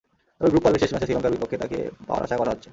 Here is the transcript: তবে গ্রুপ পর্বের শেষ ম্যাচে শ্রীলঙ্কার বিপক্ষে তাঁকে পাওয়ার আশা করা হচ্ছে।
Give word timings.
তবে 0.37 0.49
গ্রুপ 0.51 0.63
পর্বের 0.65 0.81
শেষ 0.83 0.91
ম্যাচে 0.93 1.05
শ্রীলঙ্কার 1.07 1.33
বিপক্ষে 1.35 1.61
তাঁকে 1.61 1.77
পাওয়ার 2.07 2.25
আশা 2.27 2.35
করা 2.39 2.51
হচ্ছে। 2.53 2.69